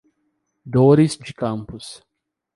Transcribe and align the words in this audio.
Dores 0.65 1.15
de 1.19 1.31
Campos 1.31 2.03